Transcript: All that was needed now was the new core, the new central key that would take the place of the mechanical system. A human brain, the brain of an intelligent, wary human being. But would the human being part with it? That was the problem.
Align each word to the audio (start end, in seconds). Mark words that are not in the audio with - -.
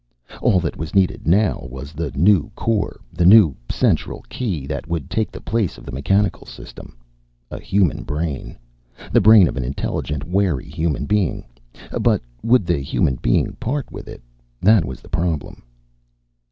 All 0.41 0.59
that 0.61 0.77
was 0.77 0.95
needed 0.95 1.27
now 1.27 1.67
was 1.69 1.93
the 1.93 2.09
new 2.15 2.49
core, 2.55 3.01
the 3.13 3.23
new 3.23 3.55
central 3.69 4.23
key 4.29 4.65
that 4.65 4.87
would 4.87 5.11
take 5.11 5.29
the 5.29 5.39
place 5.39 5.77
of 5.77 5.85
the 5.85 5.91
mechanical 5.91 6.47
system. 6.47 6.97
A 7.51 7.61
human 7.61 8.01
brain, 8.01 8.57
the 9.11 9.21
brain 9.21 9.47
of 9.47 9.57
an 9.57 9.63
intelligent, 9.63 10.23
wary 10.23 10.65
human 10.67 11.05
being. 11.05 11.43
But 11.99 12.23
would 12.41 12.65
the 12.65 12.79
human 12.79 13.19
being 13.21 13.53
part 13.59 13.91
with 13.91 14.07
it? 14.07 14.23
That 14.59 14.85
was 14.85 15.01
the 15.01 15.07
problem. 15.09 15.61